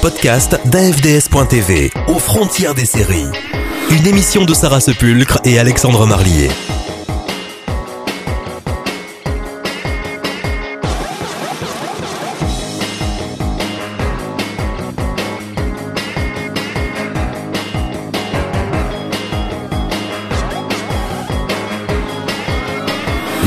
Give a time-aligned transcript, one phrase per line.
[0.00, 3.26] podcasts d'AFDS.tv, aux frontières des séries.
[3.90, 6.50] Une émission de Sarah Sepulcre et Alexandre Marlier.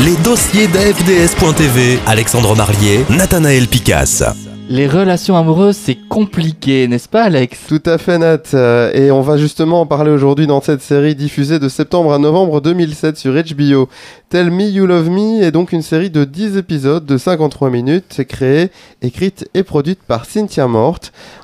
[0.04, 4.24] Les dossiers d'AFDS.tv, Alexandre Marlier, Nathanaël Picasse.
[4.68, 7.68] Les relations amoureuses, c'est compliqué, n'est-ce pas Alex?
[7.70, 11.16] Tout à fait Nat, Euh, et on va justement en parler aujourd'hui dans cette série
[11.16, 13.88] diffusée de septembre à novembre 2007 sur HBO.
[14.28, 18.24] Tell Me You Love Me est donc une série de 10 épisodes de 53 minutes,
[18.28, 21.00] créée, écrite et produite par Cynthia Mort.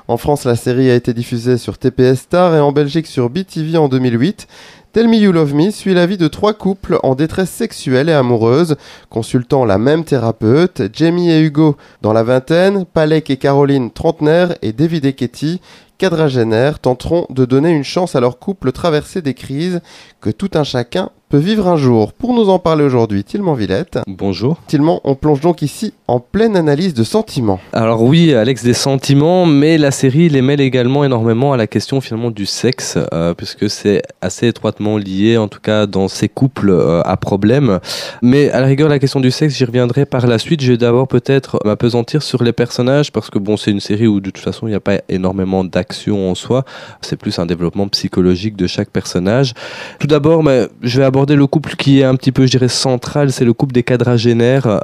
[0.06, 3.78] En France, la série a été diffusée sur TPS Star et en Belgique sur BTV
[3.78, 4.46] en 2008.
[4.94, 8.14] Tell Me You Love Me suit la vie de trois couples en détresse sexuelle et
[8.14, 8.76] amoureuse,
[9.10, 14.72] consultant la même thérapeute, Jamie et Hugo dans la vingtaine, Palek et Caroline trentenaire et
[14.72, 15.60] David et Katie
[15.98, 19.80] quadragénaires tenteront de donner une chance à leur couple traversé des crises
[20.20, 22.14] que tout un chacun peut vivre un jour.
[22.14, 23.98] Pour nous en parler aujourd'hui, Tilman Villette.
[24.06, 24.58] Bonjour.
[24.66, 27.60] Tilman, on plonge donc ici en pleine analyse de sentiments.
[27.74, 32.00] Alors oui, Alex, des sentiments, mais la série les mêle également énormément à la question
[32.00, 36.70] finalement du sexe, euh, puisque c'est assez étroitement lié, en tout cas dans ces couples
[36.70, 37.78] euh, à problème.
[38.22, 40.62] Mais à la rigueur, la question du sexe, j'y reviendrai par la suite.
[40.62, 44.20] Je vais d'abord peut-être m'apesantir sur les personnages, parce que bon, c'est une série où
[44.20, 46.64] de toute façon, il n'y a pas énormément d'action en soi.
[47.02, 49.52] C'est plus un développement psychologique de chaque personnage.
[49.98, 52.68] Tout d'abord, mais, je vais aborder le couple qui est un petit peu, je dirais,
[52.68, 54.80] central, c'est le couple des quadragénaires.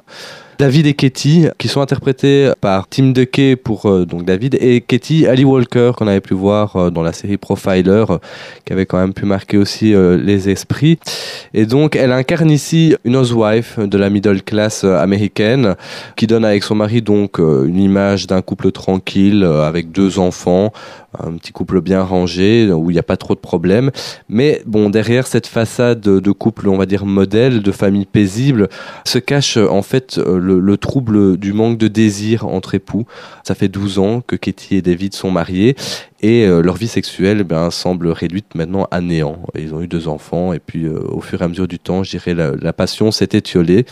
[0.59, 5.27] David et Katie, qui sont interprétés par Tim DeKay pour euh, donc David et Katie
[5.27, 8.19] Ali Walker qu'on avait pu voir euh, dans la série Profiler, euh,
[8.65, 10.99] qui avait quand même pu marquer aussi euh, les esprits.
[11.55, 15.75] Et donc elle incarne ici une housewife de la middle class euh, américaine,
[16.17, 20.21] qui donne avec son mari donc euh, une image d'un couple tranquille euh, avec deux
[20.21, 20.73] enfants,
[21.23, 23.91] un petit couple bien rangé où il n'y a pas trop de problèmes.
[24.29, 28.69] Mais bon, derrière cette façade de couple, on va dire modèle, de famille paisible,
[29.05, 33.07] se cache euh, en fait euh, le, le trouble du manque de désir entre époux.
[33.43, 35.77] Ça fait 12 ans que Katie et David sont mariés
[36.21, 39.39] et euh, leur vie sexuelle eh bien, semble réduite maintenant à néant.
[39.57, 42.11] Ils ont eu deux enfants et puis au fur et à mesure du temps, je
[42.11, 43.85] dirais, la, la passion s'est étiolée.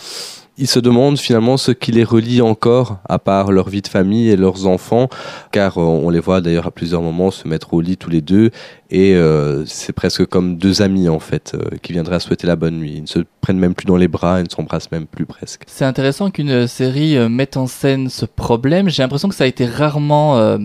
[0.59, 4.29] Ils se demandent finalement ce qui les relie encore, à part leur vie de famille
[4.29, 5.09] et leurs enfants,
[5.51, 8.21] car euh, on les voit d'ailleurs à plusieurs moments se mettre au lit tous les
[8.21, 8.51] deux,
[8.91, 12.77] et euh, c'est presque comme deux amis en fait, euh, qui viendraient souhaiter la bonne
[12.77, 12.95] nuit.
[12.97, 15.63] Ils ne se prennent même plus dans les bras, ils ne s'embrassent même plus presque.
[15.67, 18.91] C'est intéressant qu'une série mette en scène ce problème.
[18.91, 20.59] J'ai l'impression que ça a été rarement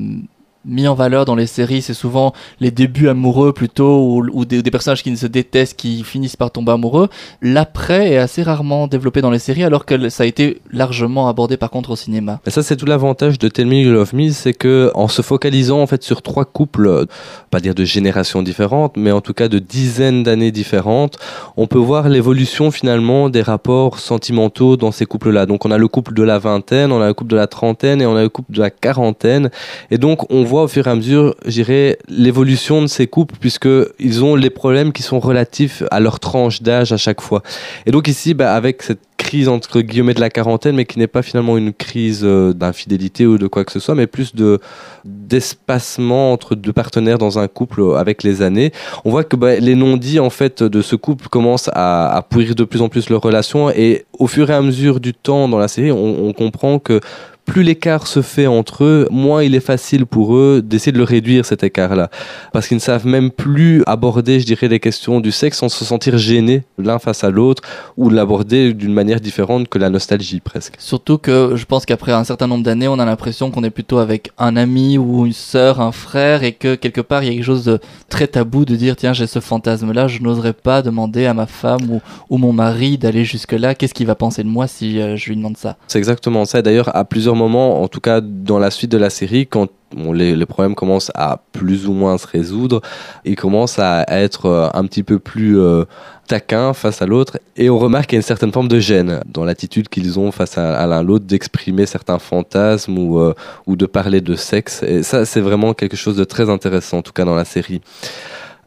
[0.65, 1.81] mis en valeur dans les séries.
[1.81, 6.35] C'est souvent les débuts amoureux plutôt, ou, des, personnages qui ne se détestent, qui finissent
[6.35, 7.09] par tomber amoureux.
[7.41, 11.57] L'après est assez rarement développé dans les séries, alors que ça a été largement abordé
[11.57, 12.39] par contre au cinéma.
[12.45, 15.21] Et ça, c'est tout l'avantage de Tell Me You Love Me, c'est que en se
[15.21, 17.05] focalisant en fait sur trois couples,
[17.49, 21.17] pas dire de générations différentes, mais en tout cas de dizaines d'années différentes,
[21.55, 25.45] on peut voir l'évolution finalement des rapports sentimentaux dans ces couples-là.
[25.45, 28.01] Donc on a le couple de la vingtaine, on a le couple de la trentaine
[28.01, 29.49] et on a le couple de la quarantaine.
[29.91, 33.35] Et donc on voit au fur et à mesure, je dirais, l'évolution de ces couples
[33.39, 33.69] puisque
[33.99, 37.43] ils ont les problèmes qui sont relatifs à leur tranche d'âge à chaque fois.
[37.85, 41.07] Et donc ici, bah, avec cette crise entre guillemets de la quarantaine, mais qui n'est
[41.07, 44.59] pas finalement une crise euh, d'infidélité ou de quoi que ce soit, mais plus de
[45.03, 48.71] d'espacement entre deux partenaires dans un couple euh, avec les années.
[49.05, 52.63] On voit que bah, les non-dits en fait de ce couple commencent à, pourrir de
[52.63, 55.67] plus en plus leur relation, et au fur et à mesure du temps dans la
[55.67, 57.01] série, on comprend que
[57.47, 61.05] plus l'écart se fait entre eux, moins il est facile pour eux d'essayer de le
[61.05, 62.09] réduire cet écart-là.
[62.51, 65.85] Parce qu'ils ne savent même plus aborder, je dirais, les questions du sexe sans se
[65.85, 67.63] sentir gênés l'un face à l'autre
[67.95, 70.75] ou l'aborder d'une manière différente que la nostalgie presque.
[70.77, 73.99] Surtout que je pense qu'après un certain nombre d'années, on a l'impression qu'on est plutôt
[73.99, 77.33] avec un ami ou une sœur, un frère, et que quelque part il y a
[77.33, 81.25] quelque chose de très tabou de dire tiens j'ai ce fantasme-là, je n'oserais pas demander
[81.25, 83.73] à ma femme ou, ou mon mari d'aller jusque-là.
[83.73, 85.77] Qu'est-ce qu'il va penser de moi si euh, je lui demande ça?
[85.87, 86.61] C'est exactement ça.
[86.61, 90.45] D'ailleurs, à plusieurs moments, en tout cas dans la suite de la série, quand les,
[90.45, 92.81] problèmes commencent à plus ou moins se résoudre,
[93.25, 95.85] ils commencent à être euh, un petit peu plus euh,
[96.27, 99.21] taquins face à l'autre, et on remarque qu'il y a une certaine forme de gêne
[99.31, 103.33] dans l'attitude qu'ils ont face à, l'un l'autre d'exprimer certains fantasmes ou, euh,
[103.65, 104.83] ou de parler de sexe.
[104.83, 107.81] Et ça, c'est vraiment quelque chose de très intéressant, en tout cas dans la série.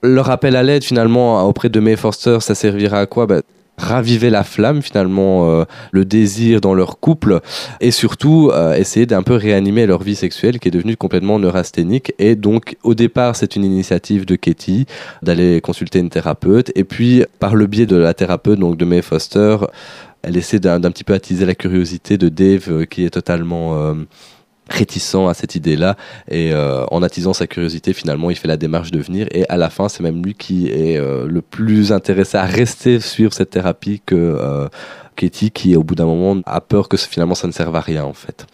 [0.02, 3.26] Leur appel à l'aide finalement auprès de May Forster, ça servira à quoi?
[3.26, 3.42] Bah,
[3.80, 7.40] raviver la flamme finalement euh, le désir dans leur couple
[7.80, 12.12] et surtout euh, essayer d'un peu réanimer leur vie sexuelle qui est devenue complètement neurasthénique.
[12.18, 14.86] Et donc au départ c'est une initiative de Katie
[15.22, 16.70] d'aller consulter une thérapeute.
[16.74, 19.56] Et puis par le biais de la thérapeute donc de May Foster
[20.22, 23.94] elle essaie d'un petit peu attiser la curiosité de Dave euh, qui est totalement
[24.70, 25.96] réticent à cette idée-là
[26.30, 29.56] et euh, en attisant sa curiosité finalement il fait la démarche de venir et à
[29.56, 33.50] la fin c'est même lui qui est euh, le plus intéressé à rester suivre cette
[33.50, 34.68] thérapie que euh,
[35.16, 38.04] Katie qui au bout d'un moment a peur que finalement ça ne serve à rien
[38.04, 38.46] en fait.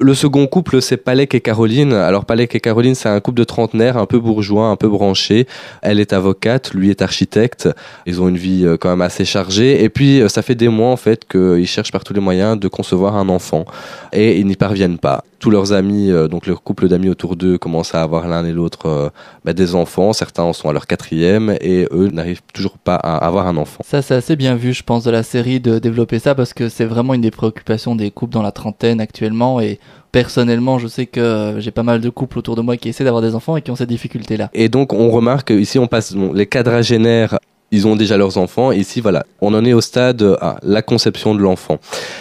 [0.00, 1.92] Le second couple c'est Palek et Caroline.
[1.92, 5.46] Alors Palek et Caroline c'est un couple de trentenaires un peu bourgeois, un peu branché.
[5.82, 7.68] Elle est avocate, lui est architecte.
[8.06, 10.68] Ils ont une vie euh, quand même assez chargée et puis euh, ça fait des
[10.68, 13.64] mois en fait qu'ils cherchent par tous les moyens de concevoir un enfant
[14.12, 17.58] et ils n'y parviennent pas tous leurs amis, euh, donc leur couple d'amis autour d'eux,
[17.58, 19.12] commencent à avoir l'un et l'autre
[19.44, 20.14] bah, des enfants.
[20.14, 23.84] Certains en sont à leur quatrième et eux n'arrivent toujours pas à avoir un enfant.
[23.86, 25.78] Ça, c'est assez bien vu, je pense, de la série de
[26.18, 29.78] ça parce que c'est vraiment une des préoccupations des couples dans la trentaine actuellement et
[30.12, 33.22] personnellement, je sais que j'ai pas mal de couples autour de moi qui essaient d'avoir
[33.22, 34.50] des enfants et qui ont cette difficulté-là.
[34.54, 37.38] Et donc, on remarque ici, on passe les quadragénaires
[37.70, 38.72] ils ont déjà leurs enfants.
[38.72, 41.78] Ici, voilà, on en est au stade à la conception de l'enfant.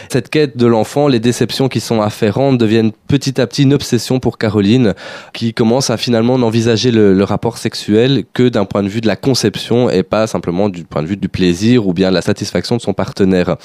[0.09, 4.19] Cette quête de l'enfant, les déceptions qui sont afférentes deviennent petit à petit une obsession
[4.19, 4.93] pour Caroline,
[5.33, 9.15] qui commence à finalement n'envisager le, rapport sexuel que d'un point de vue de la
[9.15, 12.75] conception et pas simplement du point de vue du plaisir ou bien de la satisfaction
[12.75, 13.55] de son partenaire.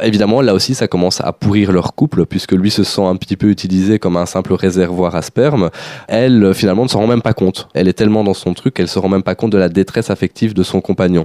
[0.00, 3.36] Évidemment, là aussi, ça commence à pourrir leur couple, puisque lui se sent un petit
[3.36, 5.70] peu utilisé comme un simple réservoir à sperme.
[6.08, 7.68] Elle, finalement, ne s'en rend même pas compte.
[7.74, 10.08] Elle est tellement dans son truc qu'elle se rend même pas compte de la détresse
[10.08, 11.21] affective de son compagnon.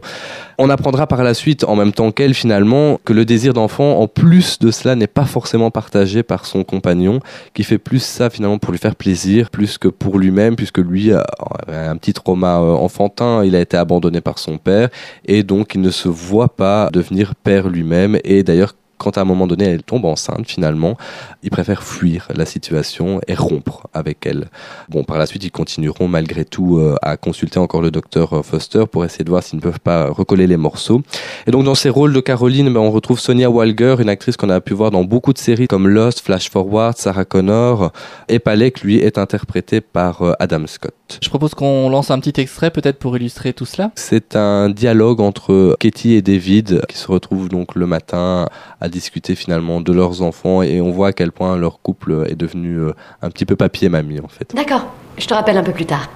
[0.57, 4.07] On apprendra par la suite, en même temps qu'elle finalement, que le désir d'enfant, en
[4.07, 7.19] plus de cela, n'est pas forcément partagé par son compagnon,
[7.53, 11.11] qui fait plus ça finalement pour lui faire plaisir, plus que pour lui-même, puisque lui
[11.11, 11.25] a
[11.67, 14.89] un petit trauma euh, enfantin, il a été abandonné par son père,
[15.25, 19.25] et donc il ne se voit pas devenir père lui-même, et d'ailleurs quand à un
[19.25, 20.97] moment donné elle tombe enceinte finalement,
[21.43, 24.49] ils préfèrent fuir la situation et rompre avec elle.
[24.89, 28.41] Bon, par la suite, ils continueront malgré tout euh, à consulter encore le docteur euh,
[28.43, 31.01] Foster pour essayer de voir s'ils ne peuvent pas recoller les morceaux.
[31.45, 34.49] Et donc dans ces rôles de Caroline, ben, on retrouve Sonia Walger, une actrice qu'on
[34.49, 37.91] a pu voir dans beaucoup de séries comme Lost, Flash Forward, Sarah Connor,
[38.29, 40.93] et Palek, lui, est interprété par euh, Adam Scott.
[41.21, 43.91] Je propose qu'on lance un petit extrait peut-être pour illustrer tout cela.
[43.95, 48.47] C'est un dialogue entre Katie et David qui se retrouvent donc le matin
[48.81, 52.35] à discuter finalement de leurs enfants et on voit à quel point leur couple est
[52.35, 54.53] devenu euh, un petit peu papier-mamie en fait.
[54.55, 54.87] D'accord,
[55.17, 56.09] je te rappelle un peu plus tard.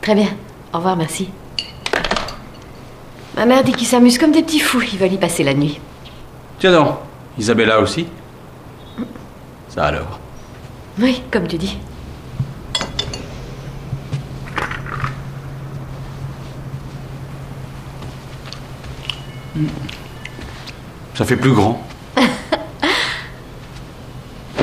[0.00, 0.28] Très bien,
[0.72, 1.28] au revoir, merci.
[3.36, 5.80] Ma mère dit qu'ils s'amusent comme des petits fous, ils veulent y passer la nuit.
[6.58, 6.96] Tiens donc,
[7.38, 8.06] Isabella aussi
[9.68, 10.20] Ça alors
[11.00, 11.78] Oui, comme tu dis.
[21.14, 21.80] Ça fait plus grand.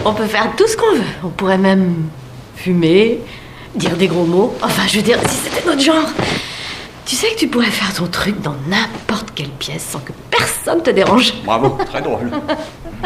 [0.06, 1.03] On peut faire tout ce qu'on veut.
[1.24, 2.09] On pourrait même
[2.56, 3.19] fumer,
[3.75, 4.53] dire des gros mots.
[4.62, 6.09] Enfin, je veux dire, si c'était notre genre.
[7.06, 10.81] Tu sais que tu pourrais faire ton truc dans n'importe quelle pièce sans que personne
[10.83, 11.33] te dérange.
[11.44, 12.31] Bravo, très drôle.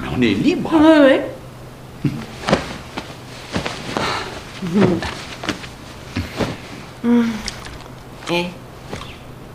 [0.00, 0.72] Mais on est libre.
[0.74, 1.30] Ouais, ouais.
[7.00, 7.30] Hmm.
[8.32, 8.46] Eh,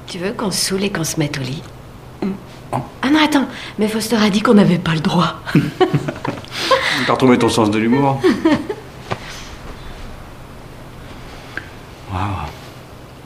[0.07, 1.61] tu veux qu'on se saoule et qu'on se mette au lit?
[1.65, 1.72] Ah
[3.23, 3.47] attends,
[3.79, 5.35] mais Foster a dit qu'on n'avait pas le droit.
[7.07, 8.21] T'as retrouvé ton sens de l'humour
[12.11, 12.21] Waouh.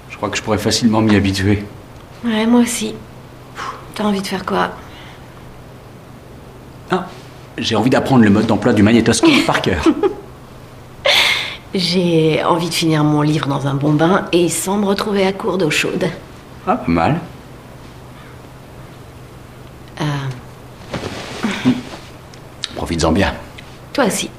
[0.09, 1.63] Je crois que je pourrais facilement m'y habituer.
[2.25, 2.93] Ouais, moi aussi.
[3.95, 4.69] T'as envie de faire quoi?
[6.91, 7.05] Ah,
[7.57, 9.83] j'ai envie d'apprendre le mode d'emploi du magnétoscope par cœur.
[11.75, 15.33] J'ai envie de finir mon livre dans un bon bain et sans me retrouver à
[15.33, 16.07] court d'eau chaude.
[16.65, 17.19] Ah, pas mal.
[20.01, 20.03] Euh,
[22.75, 23.33] Profites-en bien.
[23.97, 24.29] Toi aussi.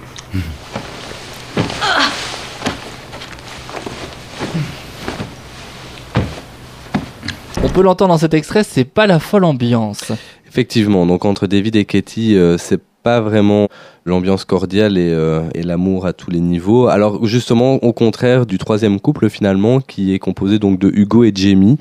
[7.64, 10.12] On peut l'entendre dans cet extrait, c'est pas la folle ambiance.
[10.46, 13.66] Effectivement, donc entre David et Katie, euh, c'est pas vraiment
[14.04, 16.86] l'ambiance cordiale et, euh, et l'amour à tous les niveaux.
[16.86, 21.32] Alors justement, au contraire du troisième couple finalement, qui est composé donc de Hugo et
[21.34, 21.78] Jamie,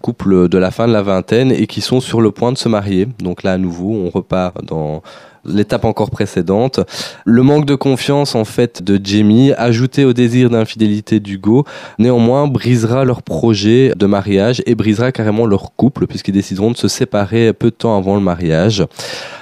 [0.00, 2.70] couple de la fin de la vingtaine et qui sont sur le point de se
[2.70, 3.06] marier.
[3.18, 5.02] Donc là à nouveau, on repart dans
[5.48, 6.80] l'étape encore précédente.
[7.24, 11.64] Le manque de confiance en fait de Jamie, ajouté au désir d'infidélité d'Hugo,
[11.98, 16.88] néanmoins brisera leur projet de mariage et brisera carrément leur couple puisqu'ils décideront de se
[16.88, 18.84] séparer peu de temps avant le mariage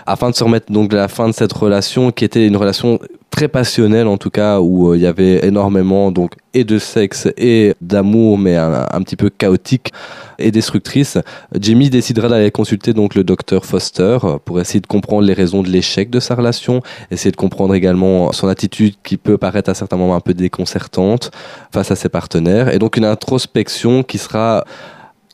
[0.07, 2.99] afin de se remettre donc de la fin de cette relation qui était une relation
[3.31, 7.29] très passionnelle en tout cas où euh, il y avait énormément donc et de sexe
[7.37, 9.93] et d'amour mais un, petit peu chaotique
[10.39, 11.19] et destructrice.
[11.61, 15.69] Jamie décidera d'aller consulter donc le docteur Foster pour essayer de comprendre les raisons de
[15.69, 19.99] l'échec de sa relation, essayer de comprendre également son attitude qui peut paraître à certains
[19.99, 21.31] moments un peu déconcertante
[21.73, 24.65] face à ses partenaires et donc une introspection qui sera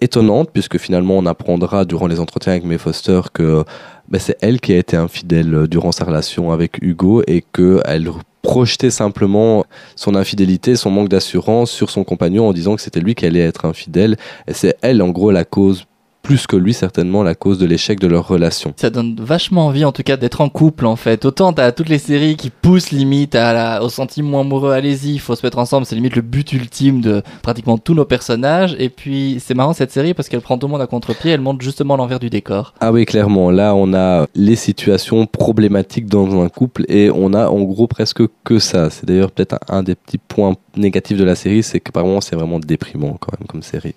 [0.02, 3.64] étonnante puisque finalement on apprendra durant les entretiens avec May Foster que
[4.08, 8.10] ben, c'est elle qui a été infidèle euh, durant sa relation avec Hugo et qu'elle
[8.42, 9.64] projetait simplement
[9.96, 13.40] son infidélité, son manque d'assurance sur son compagnon en disant que c'était lui qui allait
[13.40, 14.16] être infidèle.
[14.48, 15.86] Et c'est elle, en gros, la cause
[16.22, 18.72] plus que lui certainement la cause de l'échec de leur relation.
[18.76, 21.24] Ça donne vachement envie en tout cas d'être en couple en fait.
[21.24, 25.20] Autant t'as toutes les séries qui poussent limite à la, au sentiment amoureux, allez-y, il
[25.20, 28.76] faut se mettre ensemble, c'est limite le but ultime de pratiquement tous nos personnages.
[28.78, 31.40] Et puis c'est marrant cette série parce qu'elle prend tout le monde à contre-pied, elle
[31.40, 32.74] montre justement l'envers du décor.
[32.80, 37.48] Ah oui clairement, là on a les situations problématiques dans un couple et on a
[37.48, 38.90] en gros presque que ça.
[38.90, 42.20] C'est d'ailleurs peut-être un des petits points négatifs de la série, c'est que par moments
[42.20, 43.94] c'est vraiment déprimant quand même comme série.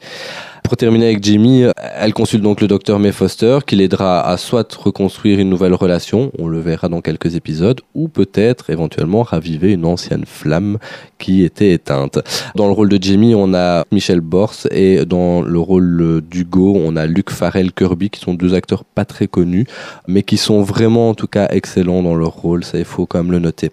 [0.66, 1.64] Pour terminer avec Jamie,
[1.96, 6.32] elle consulte donc le docteur May Foster qui l'aidera à soit reconstruire une nouvelle relation,
[6.40, 10.80] on le verra dans quelques épisodes, ou peut-être éventuellement raviver une ancienne flamme
[11.20, 12.18] qui était éteinte.
[12.56, 16.96] Dans le rôle de Jamie, on a Michel Bors et dans le rôle d'Hugo, on
[16.96, 19.68] a Luc Farrell Kirby qui sont deux acteurs pas très connus,
[20.08, 23.20] mais qui sont vraiment en tout cas excellents dans leur rôle, ça il faut quand
[23.20, 23.70] même le noter.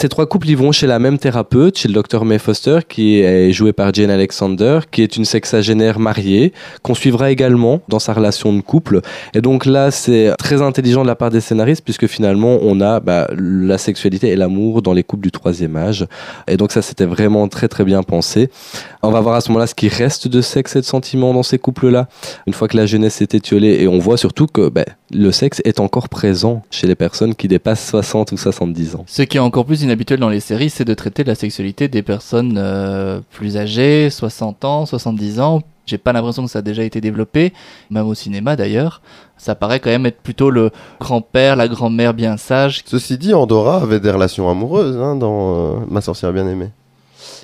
[0.00, 3.20] Ces trois couples ils vont chez la même thérapeute, chez le docteur May Foster qui
[3.20, 6.29] est joué par Jane Alexander, qui est une sexagénaire mariée
[6.82, 9.00] qu'on suivra également dans sa relation de couple.
[9.34, 13.00] Et donc là, c'est très intelligent de la part des scénaristes, puisque finalement, on a
[13.00, 16.06] bah, la sexualité et l'amour dans les couples du troisième âge.
[16.48, 18.50] Et donc ça, c'était vraiment très très bien pensé.
[19.02, 21.42] On va voir à ce moment-là ce qui reste de sexe et de sentiments dans
[21.42, 22.08] ces couples-là,
[22.46, 23.78] une fois que la jeunesse est étiolée.
[23.80, 27.48] Et on voit surtout que bah, le sexe est encore présent chez les personnes qui
[27.48, 29.04] dépassent 60 ou 70 ans.
[29.06, 31.88] Ce qui est encore plus inhabituel dans les séries, c'est de traiter de la sexualité
[31.88, 36.62] des personnes euh, plus âgées, 60 ans, 70 ans, j'ai pas l'impression que ça a
[36.62, 37.52] déjà été développé,
[37.90, 39.02] même au cinéma d'ailleurs.
[39.36, 42.82] Ça paraît quand même être plutôt le grand-père, la grand-mère bien sage.
[42.86, 46.70] Ceci dit, Andorra avait des relations amoureuses hein, dans euh, Ma sorcière bien aimée.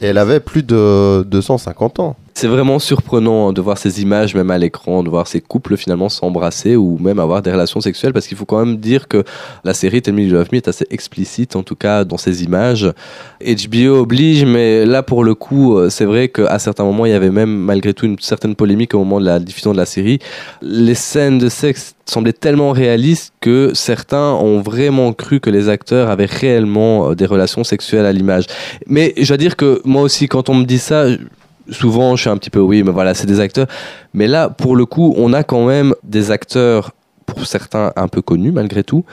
[0.00, 2.16] Et elle avait plus de 250 ans.
[2.38, 6.10] C'est vraiment surprenant de voir ces images, même à l'écran, de voir ces couples finalement
[6.10, 9.24] s'embrasser ou même avoir des relations sexuelles, parce qu'il faut quand même dire que
[9.64, 12.44] la série Tell Me You Love Me est assez explicite, en tout cas dans ces
[12.44, 12.92] images.
[13.40, 17.30] HBO oblige, mais là pour le coup, c'est vrai qu'à certains moments, il y avait
[17.30, 20.18] même malgré tout une certaine polémique au moment de la diffusion de la série.
[20.60, 26.10] Les scènes de sexe semblaient tellement réalistes que certains ont vraiment cru que les acteurs
[26.10, 28.44] avaient réellement des relations sexuelles à l'image.
[28.86, 31.06] Mais je dois dire que moi aussi, quand on me dit ça,
[31.70, 33.66] souvent je suis un petit peu oui mais voilà c'est des acteurs.
[34.14, 36.92] Mais là pour le coup on a quand même des acteurs
[37.26, 39.04] pour certains un peu connus malgré tout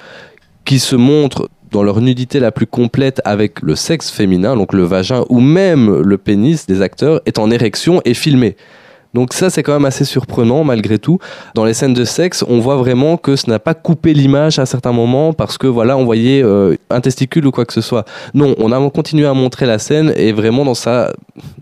[0.65, 4.83] qui se montrent dans leur nudité la plus complète avec le sexe féminin donc le
[4.83, 8.55] vagin ou même le pénis des acteurs est en érection et filmé
[9.13, 11.20] donc ça, c'est quand même assez surprenant malgré tout.
[11.53, 14.65] Dans les scènes de sexe, on voit vraiment que ce n'a pas coupé l'image à
[14.65, 18.05] certains moments parce que voilà, on voyait euh, un testicule ou quoi que ce soit.
[18.34, 21.13] Non, on a continué à montrer la scène et vraiment dans sa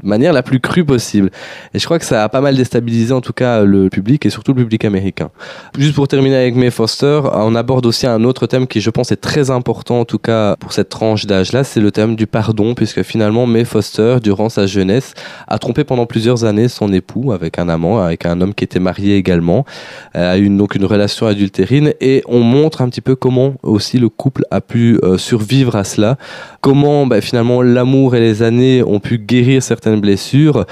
[0.01, 1.29] manière la plus crue possible.
[1.73, 4.29] Et je crois que ça a pas mal déstabilisé en tout cas le public et
[4.29, 5.29] surtout le public américain.
[5.77, 9.11] Juste pour terminer avec May Foster, on aborde aussi un autre thème qui je pense
[9.11, 12.75] est très important en tout cas pour cette tranche d'âge-là, c'est le thème du pardon
[12.75, 15.13] puisque finalement May Foster, durant sa jeunesse,
[15.47, 19.15] a trompé pendant plusieurs années son époux un amant, avec un homme qui était marié
[19.17, 19.65] également,
[20.13, 24.09] a eu donc une relation adultérine et on montre un petit peu comment aussi le
[24.09, 26.17] couple a pu euh, survivre à cela,
[26.61, 30.65] comment bah, finalement l'amour et les années ont pu guérir certaines blessures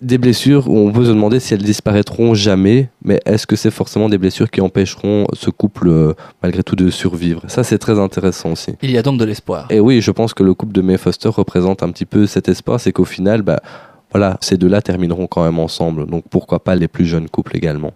[0.00, 3.70] des blessures où on peut se demander si elles disparaîtront jamais, mais est-ce que c'est
[3.70, 6.12] forcément des blessures qui empêcheront ce couple euh,
[6.42, 7.42] malgré tout de survivre?
[7.48, 8.74] Ça c'est très intéressant aussi.
[8.82, 9.66] Il y a donc de l'espoir.
[9.70, 12.48] Et oui, je pense que le couple de May Foster représente un petit peu cet
[12.48, 13.60] espoir, c'est qu'au final, bah,
[14.10, 16.06] voilà, ces deux-là termineront quand même ensemble.
[16.06, 17.92] Donc pourquoi pas les plus jeunes couples également.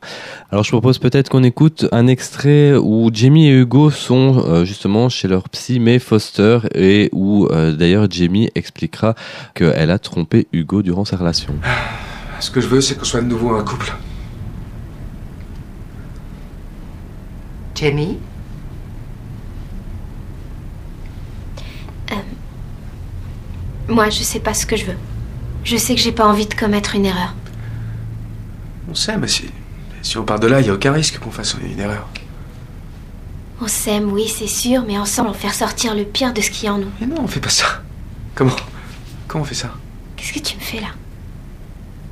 [0.51, 5.09] Alors je propose peut-être qu'on écoute un extrait où Jamie et Hugo sont euh, justement
[5.09, 9.15] chez leur psy May Foster et où euh, d'ailleurs Jamie expliquera
[9.55, 11.55] qu'elle a trompé Hugo durant sa relation.
[12.41, 13.93] Ce que je veux, c'est qu'on soit de nouveau un couple.
[17.75, 18.19] Jamie?
[23.89, 24.97] Moi, je sais pas ce que je veux.
[25.65, 27.35] Je sais que j'ai pas envie de commettre une erreur.
[28.91, 29.45] On sait, mais si,
[30.03, 32.09] si on part de là, il n'y a aucun risque qu'on fasse une erreur.
[33.61, 36.65] On s'aime, oui, c'est sûr, mais ensemble, on fait ressortir le pire de ce qu'il
[36.65, 36.91] y a en nous.
[37.01, 37.83] Mais non, on fait pas ça.
[38.35, 38.57] Comment
[39.29, 39.71] Comment on fait ça?
[40.17, 40.89] Qu'est-ce que tu me fais là?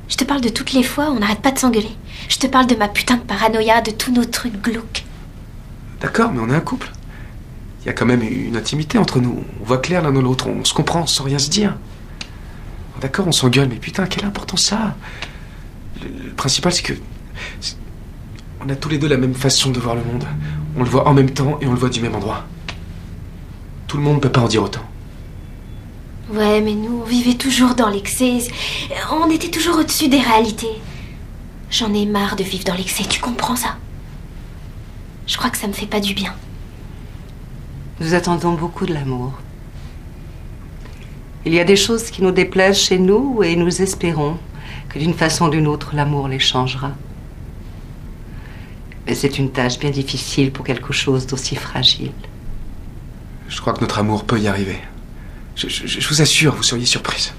[0.07, 1.91] Je te parle de toutes les fois où on n'arrête pas de s'engueuler.
[2.29, 5.03] Je te parle de ma putain de paranoïa, de tous nos trucs glauques.
[5.99, 6.91] D'accord, mais on est un couple.
[7.81, 9.43] Il y a quand même une intimité entre nous.
[9.61, 11.75] On voit clair l'un dans l'autre, on se comprend sans rien se dire.
[13.01, 14.95] D'accord, on s'engueule, mais putain, quelle importance ça
[16.01, 16.93] le, le principal, c'est que.
[18.63, 20.23] On a tous les deux la même façon de voir le monde.
[20.77, 22.45] On le voit en même temps et on le voit du même endroit.
[23.87, 24.85] Tout le monde ne peut pas en dire autant.
[26.31, 28.37] Ouais, mais nous, on vivait toujours dans l'excès.
[29.11, 30.79] On était toujours au-dessus des réalités.
[31.71, 33.77] J'en ai marre de vivre dans l'excès, tu comprends ça?
[35.25, 36.33] Je crois que ça me fait pas du bien.
[37.99, 39.33] Nous attendons beaucoup de l'amour.
[41.45, 44.37] Il y a des choses qui nous déplaisent chez nous et nous espérons
[44.89, 46.91] que d'une façon ou d'une autre, l'amour les changera.
[49.07, 52.11] Mais c'est une tâche bien difficile pour quelque chose d'aussi fragile.
[53.49, 54.77] Je crois que notre amour peut y arriver.
[55.55, 57.33] Je, je- je vous assure, vous seriez surprise.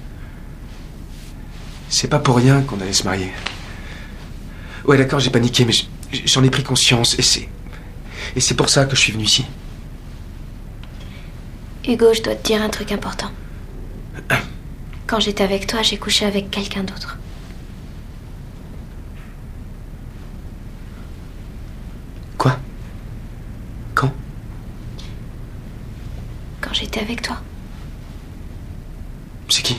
[1.88, 3.30] C'est pas pour rien qu'on allait se marier.
[4.84, 5.74] Ouais, d'accord, j'ai paniqué, mais
[6.24, 7.48] j'en ai pris conscience et c'est.
[8.34, 9.44] Et c'est pour ça que je suis venu ici.
[11.86, 13.30] Hugo, je dois te dire un truc important.
[15.06, 17.18] Quand j'étais avec toi, j'ai couché avec quelqu'un d'autre.
[22.38, 22.58] Quoi?
[23.94, 24.10] Quand?
[26.60, 27.36] Quand j'étais avec toi.
[29.48, 29.76] C'est qui?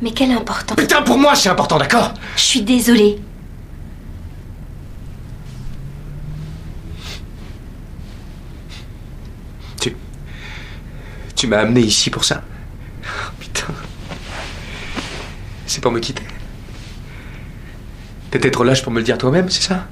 [0.00, 0.74] Mais quel important.
[0.74, 2.14] Putain, pour moi, c'est important, d'accord?
[2.36, 3.18] Je suis désolée.
[9.80, 9.94] Tu.
[11.36, 12.42] Tu m'as amené ici pour ça
[13.02, 13.72] Oh, Putain.
[15.74, 16.22] C'est pour me quitter
[18.30, 19.88] T'étais trop lâche pour me le dire toi-même, c'est ça?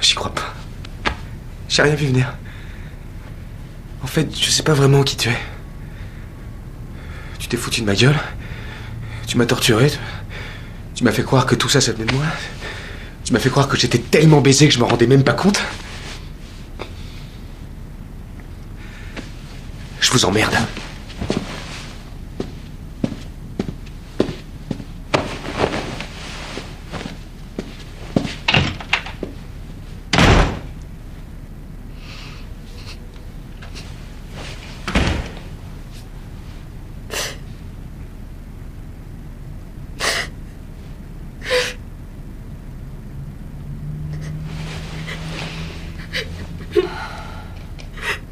[0.00, 0.52] J'y crois pas.
[1.68, 2.34] J'ai rien vu venir.
[4.02, 5.38] En fait, je sais pas vraiment qui tu es.
[7.38, 8.18] Tu t'es foutu de ma gueule.
[9.28, 9.88] Tu m'as torturé.
[10.96, 12.24] Tu, m'as fait croire que tout ça, ça venait de moi.
[13.22, 15.62] Tu m'as fait croire que j'étais tellement baisé que je me rendais même pas compte.
[20.00, 20.56] Je vous emmerde.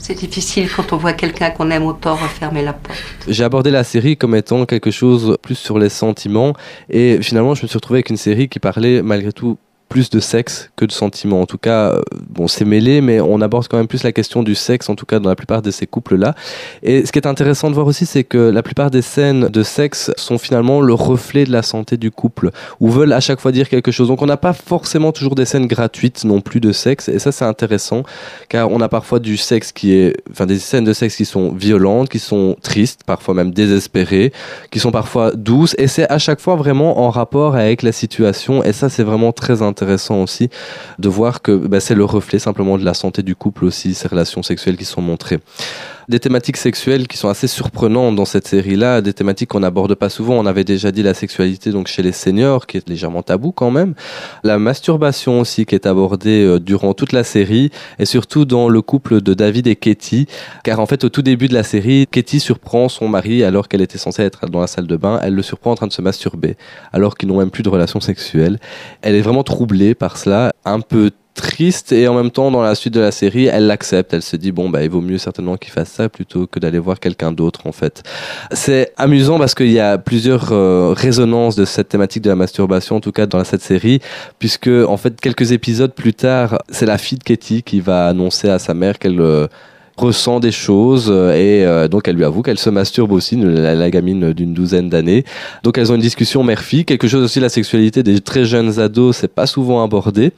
[0.06, 2.96] C'est difficile quand on voit quelqu'un qu'on aime autant refermer la porte.
[3.26, 6.52] J'ai abordé la série comme étant quelque chose plus sur les sentiments
[6.88, 9.58] et finalement je me suis retrouvé avec une série qui parlait malgré tout
[9.96, 11.40] plus de sexe que de sentiments.
[11.40, 14.42] En tout cas, euh, bon, c'est mêlé, mais on aborde quand même plus la question
[14.42, 16.34] du sexe, en tout cas dans la plupart de ces couples-là.
[16.82, 19.62] Et ce qui est intéressant de voir aussi, c'est que la plupart des scènes de
[19.62, 23.52] sexe sont finalement le reflet de la santé du couple, ou veulent à chaque fois
[23.52, 24.08] dire quelque chose.
[24.08, 27.32] Donc on n'a pas forcément toujours des scènes gratuites non plus de sexe, et ça
[27.32, 28.02] c'est intéressant,
[28.50, 31.52] car on a parfois du sexe qui est, enfin des scènes de sexe qui sont
[31.52, 34.30] violentes, qui sont tristes, parfois même désespérées,
[34.70, 38.62] qui sont parfois douces, et c'est à chaque fois vraiment en rapport avec la situation,
[38.62, 39.85] et ça c'est vraiment très intéressant
[40.22, 40.50] aussi
[40.98, 44.08] de voir que bah, c'est le reflet simplement de la santé du couple aussi, ces
[44.08, 45.38] relations sexuelles qui sont montrées
[46.08, 50.08] des thématiques sexuelles qui sont assez surprenantes dans cette série-là, des thématiques qu'on n'aborde pas
[50.08, 50.34] souvent.
[50.34, 53.70] On avait déjà dit la sexualité donc chez les seniors, qui est légèrement tabou quand
[53.70, 53.94] même.
[54.44, 58.82] La masturbation aussi, qui est abordée euh, durant toute la série, et surtout dans le
[58.82, 60.26] couple de David et Katie,
[60.62, 63.82] car en fait au tout début de la série, Katie surprend son mari alors qu'elle
[63.82, 65.18] était censée être dans la salle de bain.
[65.22, 66.56] Elle le surprend en train de se masturber,
[66.92, 68.58] alors qu'ils n'ont même plus de relation sexuelle.
[69.02, 72.74] Elle est vraiment troublée par cela, un peu triste et en même temps dans la
[72.74, 74.12] suite de la série elle l'accepte.
[74.14, 76.78] Elle se dit bon bah il vaut mieux certainement qu'il fasse ça plutôt que d'aller
[76.78, 78.02] voir quelqu'un d'autre en fait.
[78.52, 82.96] C'est amusant parce qu'il y a plusieurs euh, résonances de cette thématique de la masturbation
[82.96, 84.00] en tout cas dans cette série
[84.38, 88.48] puisque en fait quelques épisodes plus tard c'est la fille de Katie qui va annoncer
[88.48, 89.46] à sa mère qu'elle euh,
[89.96, 93.90] ressent des choses euh, et euh, donc elle lui avoue qu'elle se masturbe aussi, la,
[93.90, 95.24] gamine d'une douzaine d'années.
[95.62, 99.16] Donc elles ont une discussion mère-fille, quelque chose aussi la sexualité des très jeunes ados,
[99.16, 100.32] c'est pas souvent abordé.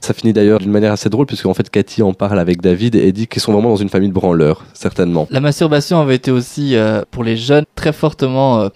[0.00, 2.94] Ça finit d'ailleurs d'une manière assez drôle puisque en fait Cathy en parle avec David
[2.94, 5.26] et dit qu'ils sont vraiment dans une famille de branleurs, certainement.
[5.30, 8.68] La masturbation avait été aussi euh, pour les jeunes très fortement euh,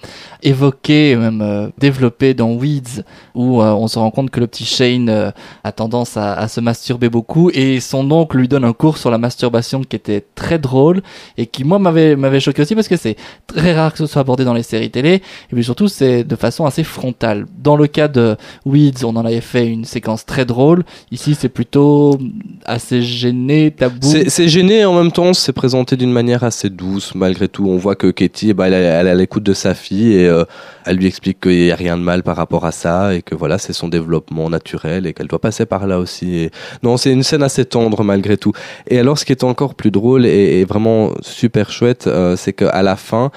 [0.42, 3.04] évoquée et même euh, développée dans Weeds
[3.36, 6.60] où euh, on se rend compte que le petit Shane a tendance à, à se
[6.60, 10.58] masturber beaucoup et son oncle lui donne un cours sur la masturbation qui était très
[10.58, 11.02] drôle
[11.38, 14.20] et qui moi m'avait m'avait choqué aussi parce que c'est très rare que ce soit
[14.20, 17.46] abordé dans les séries télé et puis surtout c'est de façon assez frontale.
[17.58, 20.84] Dans le cas de Weeds, on en avait fait une séquence très drôle.
[21.10, 22.18] Ici, c'est plutôt
[22.64, 24.06] assez gêné, tabou.
[24.28, 27.66] C'est gêné et en même temps c'est présenté d'une manière assez douce malgré tout.
[27.68, 30.44] On voit que Katie, bah, elle, elle est à l'écoute de sa fille et euh,
[30.84, 33.34] elle lui explique qu'il n'y a rien de mal par rapport à ça et que
[33.34, 36.50] voilà c'est son développement naturel et qu'elle doit passer par là aussi.
[36.82, 38.52] Non, c'est une scène assez tendre malgré tout.
[38.88, 42.52] Et alors ce qui est encore plus drôle et, et vraiment super chouette, euh, c'est
[42.52, 43.30] qu'à la fin,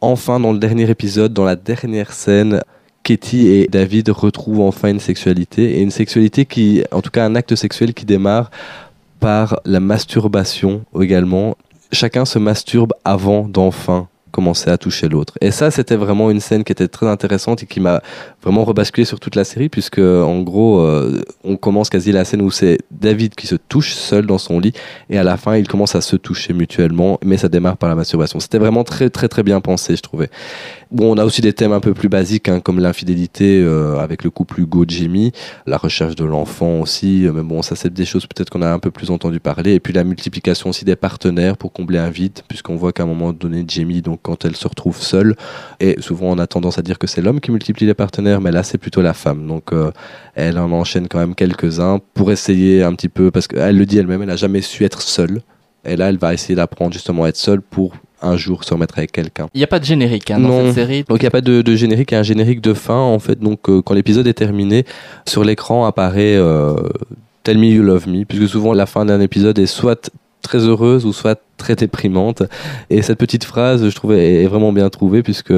[0.00, 2.60] enfin dans le dernier épisode, dans la dernière scène,
[3.02, 7.34] Katie et David retrouvent enfin une sexualité et une sexualité qui, en tout cas un
[7.34, 8.50] acte sexuel qui démarre
[9.20, 11.56] par la masturbation également.
[11.90, 15.34] Chacun se masturbe avant d'enfin commençait à toucher l'autre.
[15.40, 18.02] Et ça, c'était vraiment une scène qui était très intéressante et qui m'a
[18.42, 22.42] vraiment rebasculé sur toute la série, puisque en gros, euh, on commence quasi la scène
[22.42, 24.72] où c'est David qui se touche seul dans son lit,
[25.10, 27.94] et à la fin, ils commencent à se toucher mutuellement, mais ça démarre par la
[27.94, 28.40] masturbation.
[28.40, 30.30] C'était vraiment très très très bien pensé, je trouvais.
[30.92, 34.24] Bon, on a aussi des thèmes un peu plus basiques, hein, comme l'infidélité euh, avec
[34.24, 35.32] le couple Hugo Jimmy,
[35.66, 37.26] la recherche de l'enfant aussi.
[37.26, 39.72] euh, mais bon, ça c'est des choses peut-être qu'on a un peu plus entendu parler.
[39.72, 43.06] Et puis la multiplication aussi des partenaires pour combler un vide, puisqu'on voit qu'à un
[43.06, 45.34] moment donné, Jamie, donc quand elle se retrouve seule,
[45.80, 48.50] et souvent on a tendance à dire que c'est l'homme qui multiplie les partenaires, mais
[48.52, 49.46] là c'est plutôt la femme.
[49.46, 49.92] Donc euh,
[50.34, 53.96] elle en enchaîne quand même quelques-uns pour essayer un petit peu, parce qu'elle le dit
[53.96, 55.40] elle-même, elle a jamais su être seule.
[55.84, 58.98] Et là, elle va essayer d'apprendre justement à être seule pour un jour se remettre
[58.98, 59.48] avec quelqu'un.
[59.54, 60.64] Il n'y a pas de générique hein, dans Non.
[60.66, 61.04] cette série.
[61.08, 62.96] Donc il n'y a pas de, de générique, il y a un générique de fin
[62.98, 63.38] en fait.
[63.40, 64.84] Donc euh, quand l'épisode est terminé,
[65.26, 66.74] sur l'écran apparaît euh,
[67.42, 70.10] Tell Me You Love Me, puisque souvent la fin d'un épisode est soit
[70.42, 72.42] très heureuse ou soit très déprimante.
[72.90, 75.52] Et cette petite phrase, je trouvais, est vraiment bien trouvée puisque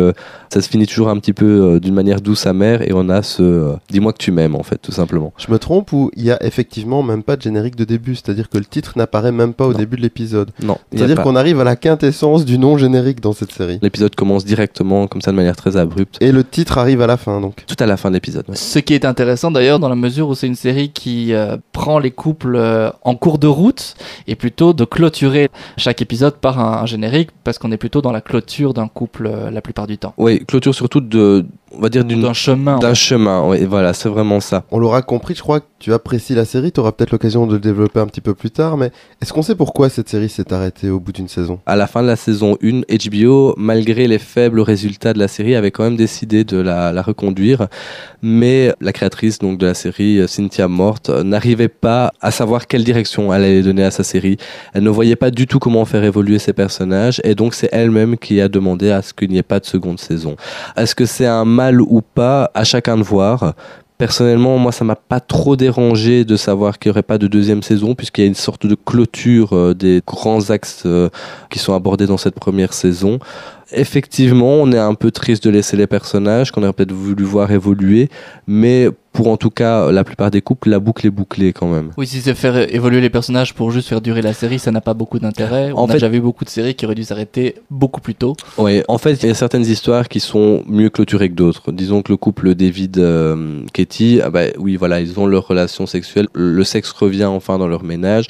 [0.52, 3.22] ça se finit toujours un petit peu euh, d'une manière douce amère et on a
[3.22, 5.32] ce euh, dis-moi que tu m'aimes en fait, tout simplement.
[5.38, 8.48] Je me trompe ou il y a effectivement même pas de générique de début, c'est-à-dire
[8.48, 9.78] que le titre n'apparaît même pas au Non.
[9.78, 10.50] début de l'épisode.
[10.62, 13.78] Non, C'est-à-dire qu'on arrive à la quintessence du non générique dans cette série.
[13.82, 17.16] L'épisode commence directement comme ça de manière très abrupte, Et le titre arrive à la
[17.16, 17.64] fin donc.
[17.66, 18.44] tout à la fin de l'épisode.
[18.48, 18.56] ouais.
[18.56, 21.98] Ce qui est intéressant d'ailleurs dans la mesure où c'est une série qui euh, prend
[21.98, 23.94] les couples euh, en cours de route
[24.26, 28.20] et plutôt de clôturer chaque épisode par un, générique parce qu'on est plutôt dans la
[28.20, 30.14] clôture d'un couple euh, la plupart du temps.
[30.16, 32.76] Oui, clôture surtout de, on va dire D'un chemin.
[32.76, 32.94] en d'un fait.
[32.94, 33.48] chemin.
[33.48, 34.64] Oui, voilà, c'est vraiment ça.
[34.70, 37.54] On l'aura compris, je crois que tu apprécies la série, tu auras peut-être l'occasion de
[37.54, 40.52] le développer un petit peu plus tard, mais est-ce qu'on sait pourquoi cette série s'est
[40.52, 41.60] arrêtée au bout d'une saison?
[41.66, 45.54] À la fin de la saison 1, HBO, malgré les faibles résultats de la série,
[45.54, 47.66] avait quand même décidé de la, la reconduire.
[48.22, 52.84] Mais la créatrice donc de la série, Cynthia Mort, euh, n'arrivait pas à savoir quelle
[52.84, 54.36] direction elle allait donner à sa série.
[54.72, 58.16] Elle ne voyait pas du tout comment faire évoluer ses personnages, et donc c'est elle-même
[58.16, 60.36] qui a demandé à ce qu'il n'y ait pas de seconde saison.
[60.76, 63.54] Est-ce que c'est un mal ou pas À chacun de voir.
[63.96, 67.62] Personnellement, moi, ça m'a pas trop dérangé de savoir qu'il n'y aurait pas de deuxième
[67.62, 71.08] saison, puisqu'il y a une sorte de clôture euh, des grands axes euh,
[71.48, 73.20] qui sont abordés dans cette première saison.
[73.72, 77.50] Effectivement, on est un peu triste de laisser les personnages qu'on aurait peut-être voulu voir
[77.50, 78.08] évoluer,
[78.46, 81.90] mais pour en tout cas la plupart des couples, la boucle est bouclée quand même.
[81.96, 84.80] Oui, si c'est faire évoluer les personnages pour juste faire durer la série, ça n'a
[84.80, 85.70] pas beaucoup d'intérêt.
[85.72, 88.14] On En a fait- déjà vu beaucoup de séries qui auraient dû s'arrêter beaucoup plus
[88.14, 88.34] tôt.
[88.58, 91.70] Oui, en fait, il y a certaines histoires qui sont mieux clôturées que d'autres.
[91.72, 95.86] Disons que le couple David euh, Katie, ah bah, oui, voilà, ils ont leur relation
[95.86, 98.26] sexuelle, le sexe revient enfin dans leur ménage.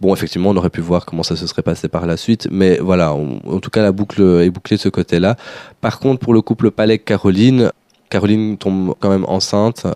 [0.00, 2.78] Bon, effectivement, on aurait pu voir comment ça se serait passé par la suite, mais
[2.78, 5.36] voilà, en tout cas, la boucle est bouclée de ce côté-là.
[5.80, 7.72] Par contre, pour le couple Palek-Caroline,
[8.08, 9.86] Caroline tombe quand même enceinte,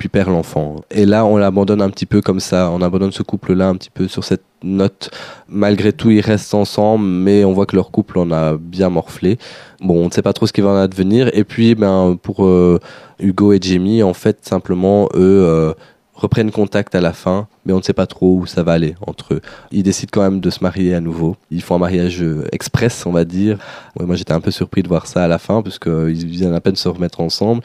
[0.00, 0.76] puis perd l'enfant.
[0.90, 3.90] Et là, on l'abandonne un petit peu comme ça, on abandonne ce couple-là un petit
[3.90, 5.10] peu sur cette note.
[5.46, 9.36] Malgré tout, ils restent ensemble, mais on voit que leur couple en a bien morflé.
[9.82, 11.30] Bon, on ne sait pas trop ce qui va en advenir.
[11.34, 12.80] Et puis, ben, pour euh,
[13.20, 15.74] Hugo et Jamie, en fait, simplement, eux euh,
[16.14, 18.94] reprennent contact à la fin, mais on ne sait pas trop où ça va aller
[19.06, 19.40] entre eux.
[19.70, 21.36] Ils décident quand même de se marier à nouveau.
[21.50, 23.58] Ils font un mariage euh, express, on va dire.
[23.98, 26.54] Ouais, moi, j'étais un peu surpris de voir ça à la fin, parce qu'ils viennent
[26.54, 27.62] à peine se remettre ensemble.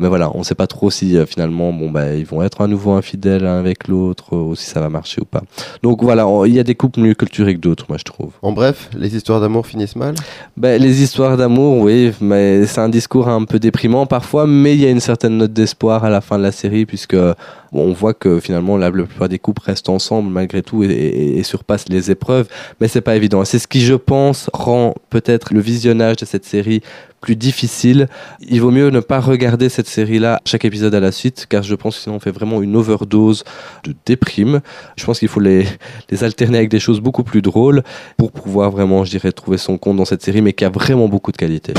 [0.00, 2.62] Mais voilà, on ne sait pas trop si euh, finalement, bon, bah, ils vont être
[2.62, 5.42] à nouveau infidèles l'un avec l'autre, euh, ou si ça va marcher ou pas.
[5.82, 8.32] Donc voilà, il y a des couples mieux culturés que d'autres, moi, je trouve.
[8.42, 10.14] En bref, les histoires d'amour finissent mal?
[10.56, 14.80] Ben, les histoires d'amour, oui, mais c'est un discours un peu déprimant parfois, mais il
[14.80, 17.34] y a une certaine note d'espoir à la fin de la série, puisque bon,
[17.72, 21.88] on voit que finalement la, la plupart des couples restent ensemble malgré tout et, surpassent
[21.88, 22.48] les épreuves,
[22.80, 23.44] mais c'est pas évident.
[23.44, 26.80] C'est ce qui, je pense, rend peut-être le visionnage de cette série
[27.20, 28.06] plus difficile.
[28.40, 31.74] Il vaut mieux ne pas regarder cette série-là chaque épisode à la suite, car je
[31.74, 33.44] pense que sinon on fait vraiment une overdose
[33.82, 34.60] de déprime.
[34.96, 35.66] Je pense qu'il faut les,
[36.10, 37.82] les alterner avec des choses beaucoup plus drôles
[38.16, 41.08] pour pouvoir vraiment, je dirais, trouver son compte dans cette série, mais qui a vraiment
[41.08, 41.74] beaucoup de qualité.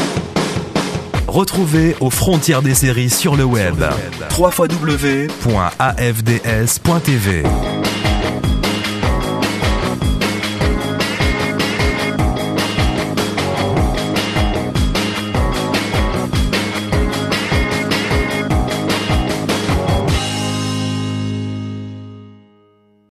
[1.35, 3.83] Retrouvez aux frontières des séries sur le web.
[4.39, 5.27] www.afds.tv